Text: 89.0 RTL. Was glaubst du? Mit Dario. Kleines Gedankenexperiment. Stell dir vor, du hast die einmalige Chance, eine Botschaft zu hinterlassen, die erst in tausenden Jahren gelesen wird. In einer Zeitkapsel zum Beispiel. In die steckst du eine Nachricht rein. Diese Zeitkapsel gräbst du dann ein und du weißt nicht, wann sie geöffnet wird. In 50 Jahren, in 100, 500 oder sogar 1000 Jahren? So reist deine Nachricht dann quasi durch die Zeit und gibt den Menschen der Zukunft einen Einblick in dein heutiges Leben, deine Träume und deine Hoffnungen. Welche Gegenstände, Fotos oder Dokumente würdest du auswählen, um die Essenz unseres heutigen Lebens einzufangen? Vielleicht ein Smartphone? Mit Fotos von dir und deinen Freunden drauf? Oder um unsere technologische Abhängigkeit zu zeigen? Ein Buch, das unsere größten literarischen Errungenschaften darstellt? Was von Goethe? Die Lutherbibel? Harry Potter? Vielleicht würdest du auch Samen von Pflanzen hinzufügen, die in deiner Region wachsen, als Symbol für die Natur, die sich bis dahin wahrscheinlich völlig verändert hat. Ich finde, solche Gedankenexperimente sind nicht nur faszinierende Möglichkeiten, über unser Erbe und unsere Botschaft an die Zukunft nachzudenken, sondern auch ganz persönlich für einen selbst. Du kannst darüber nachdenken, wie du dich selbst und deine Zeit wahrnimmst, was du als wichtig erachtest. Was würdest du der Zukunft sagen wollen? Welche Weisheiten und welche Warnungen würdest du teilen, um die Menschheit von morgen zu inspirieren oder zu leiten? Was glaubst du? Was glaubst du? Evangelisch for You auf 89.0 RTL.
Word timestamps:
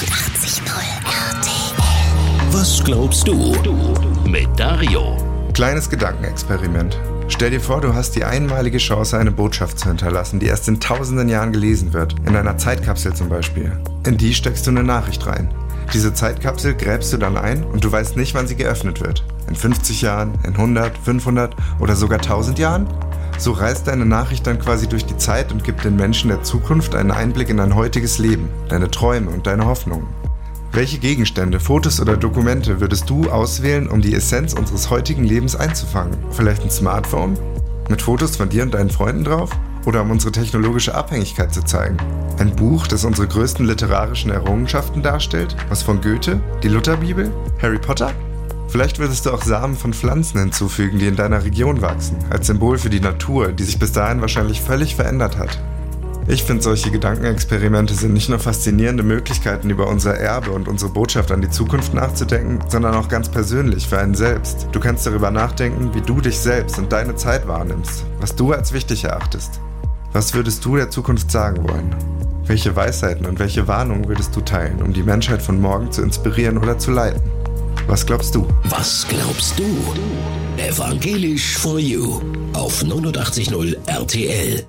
89.0 0.00 0.64
RTL. 1.04 2.52
Was 2.52 2.82
glaubst 2.82 3.28
du? 3.28 3.54
Mit 4.26 4.48
Dario. 4.58 5.18
Kleines 5.52 5.90
Gedankenexperiment. 5.90 6.98
Stell 7.28 7.50
dir 7.50 7.60
vor, 7.60 7.82
du 7.82 7.92
hast 7.92 8.16
die 8.16 8.24
einmalige 8.24 8.78
Chance, 8.78 9.18
eine 9.18 9.30
Botschaft 9.30 9.78
zu 9.78 9.88
hinterlassen, 9.88 10.40
die 10.40 10.46
erst 10.46 10.68
in 10.68 10.80
tausenden 10.80 11.28
Jahren 11.28 11.52
gelesen 11.52 11.92
wird. 11.92 12.14
In 12.26 12.34
einer 12.34 12.56
Zeitkapsel 12.56 13.12
zum 13.12 13.28
Beispiel. 13.28 13.72
In 14.06 14.16
die 14.16 14.32
steckst 14.32 14.66
du 14.66 14.70
eine 14.70 14.82
Nachricht 14.82 15.26
rein. 15.26 15.52
Diese 15.92 16.14
Zeitkapsel 16.14 16.74
gräbst 16.74 17.12
du 17.12 17.18
dann 17.18 17.36
ein 17.36 17.62
und 17.62 17.84
du 17.84 17.92
weißt 17.92 18.16
nicht, 18.16 18.34
wann 18.34 18.46
sie 18.46 18.56
geöffnet 18.56 19.02
wird. 19.02 19.22
In 19.48 19.54
50 19.54 20.00
Jahren, 20.00 20.32
in 20.44 20.54
100, 20.54 20.96
500 20.96 21.54
oder 21.78 21.94
sogar 21.94 22.20
1000 22.20 22.58
Jahren? 22.58 22.86
So 23.40 23.52
reist 23.52 23.86
deine 23.86 24.04
Nachricht 24.04 24.46
dann 24.46 24.58
quasi 24.58 24.86
durch 24.86 25.06
die 25.06 25.16
Zeit 25.16 25.50
und 25.50 25.64
gibt 25.64 25.82
den 25.82 25.96
Menschen 25.96 26.28
der 26.28 26.42
Zukunft 26.42 26.94
einen 26.94 27.10
Einblick 27.10 27.48
in 27.48 27.56
dein 27.56 27.74
heutiges 27.74 28.18
Leben, 28.18 28.50
deine 28.68 28.90
Träume 28.90 29.30
und 29.30 29.46
deine 29.46 29.64
Hoffnungen. 29.64 30.08
Welche 30.72 30.98
Gegenstände, 30.98 31.58
Fotos 31.58 32.02
oder 32.02 32.18
Dokumente 32.18 32.82
würdest 32.82 33.08
du 33.08 33.30
auswählen, 33.30 33.88
um 33.88 34.02
die 34.02 34.14
Essenz 34.14 34.52
unseres 34.52 34.90
heutigen 34.90 35.24
Lebens 35.24 35.56
einzufangen? 35.56 36.18
Vielleicht 36.32 36.64
ein 36.64 36.70
Smartphone? 36.70 37.38
Mit 37.88 38.02
Fotos 38.02 38.36
von 38.36 38.50
dir 38.50 38.62
und 38.62 38.74
deinen 38.74 38.90
Freunden 38.90 39.24
drauf? 39.24 39.48
Oder 39.86 40.02
um 40.02 40.10
unsere 40.10 40.32
technologische 40.32 40.94
Abhängigkeit 40.94 41.54
zu 41.54 41.64
zeigen? 41.64 41.96
Ein 42.38 42.54
Buch, 42.54 42.86
das 42.88 43.06
unsere 43.06 43.26
größten 43.26 43.64
literarischen 43.64 44.30
Errungenschaften 44.30 45.02
darstellt? 45.02 45.56
Was 45.70 45.82
von 45.82 46.02
Goethe? 46.02 46.42
Die 46.62 46.68
Lutherbibel? 46.68 47.32
Harry 47.62 47.78
Potter? 47.78 48.12
Vielleicht 48.70 49.00
würdest 49.00 49.26
du 49.26 49.32
auch 49.32 49.42
Samen 49.42 49.76
von 49.76 49.92
Pflanzen 49.92 50.38
hinzufügen, 50.38 51.00
die 51.00 51.08
in 51.08 51.16
deiner 51.16 51.44
Region 51.44 51.82
wachsen, 51.82 52.16
als 52.30 52.46
Symbol 52.46 52.78
für 52.78 52.88
die 52.88 53.00
Natur, 53.00 53.50
die 53.50 53.64
sich 53.64 53.80
bis 53.80 53.90
dahin 53.90 54.20
wahrscheinlich 54.20 54.60
völlig 54.60 54.94
verändert 54.94 55.36
hat. 55.36 55.58
Ich 56.28 56.44
finde, 56.44 56.62
solche 56.62 56.92
Gedankenexperimente 56.92 57.94
sind 57.94 58.12
nicht 58.12 58.28
nur 58.28 58.38
faszinierende 58.38 59.02
Möglichkeiten, 59.02 59.70
über 59.70 59.88
unser 59.88 60.14
Erbe 60.14 60.52
und 60.52 60.68
unsere 60.68 60.92
Botschaft 60.92 61.32
an 61.32 61.40
die 61.40 61.50
Zukunft 61.50 61.94
nachzudenken, 61.94 62.60
sondern 62.68 62.94
auch 62.94 63.08
ganz 63.08 63.28
persönlich 63.28 63.88
für 63.88 63.98
einen 63.98 64.14
selbst. 64.14 64.68
Du 64.70 64.78
kannst 64.78 65.04
darüber 65.04 65.32
nachdenken, 65.32 65.92
wie 65.92 66.02
du 66.02 66.20
dich 66.20 66.38
selbst 66.38 66.78
und 66.78 66.92
deine 66.92 67.16
Zeit 67.16 67.48
wahrnimmst, 67.48 68.04
was 68.20 68.36
du 68.36 68.52
als 68.52 68.72
wichtig 68.72 69.02
erachtest. 69.02 69.60
Was 70.12 70.32
würdest 70.32 70.64
du 70.64 70.76
der 70.76 70.90
Zukunft 70.90 71.32
sagen 71.32 71.68
wollen? 71.68 71.96
Welche 72.44 72.76
Weisheiten 72.76 73.26
und 73.26 73.40
welche 73.40 73.66
Warnungen 73.66 74.06
würdest 74.06 74.36
du 74.36 74.40
teilen, 74.40 74.80
um 74.80 74.92
die 74.92 75.02
Menschheit 75.02 75.42
von 75.42 75.60
morgen 75.60 75.90
zu 75.90 76.02
inspirieren 76.02 76.58
oder 76.58 76.78
zu 76.78 76.92
leiten? 76.92 77.39
Was 77.90 78.06
glaubst 78.06 78.36
du? 78.36 78.46
Was 78.66 79.04
glaubst 79.08 79.58
du? 79.58 79.64
Evangelisch 80.56 81.56
for 81.58 81.80
You 81.80 82.20
auf 82.52 82.84
89.0 82.84 83.76
RTL. 83.88 84.64